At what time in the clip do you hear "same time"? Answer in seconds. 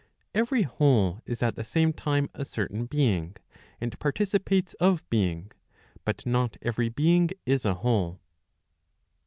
1.63-2.31